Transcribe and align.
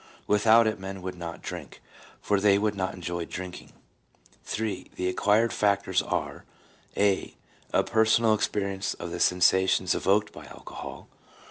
Without 0.25 0.65
it 0.65 0.79
men 0.79 1.03
would 1.03 1.13
not 1.13 1.43
drink, 1.43 1.79
for 2.19 2.39
they 2.39 2.57
would 2.57 2.73
not 2.73 2.95
enjoy 2.95 3.23
drinking. 3.23 3.71
III. 4.59 4.89
The 4.95 5.07
acquired 5.07 5.53
factors 5.53 6.01
are:— 6.01 6.43
{a) 6.97 7.35
A 7.71 7.83
personal 7.83 8.33
ex 8.33 8.47
perience 8.47 8.95
of 8.99 9.11
the 9.11 9.19
sensations 9.19 9.93
evoked 9.93 10.33
by 10.33 10.45
alcohol. 10.45 11.07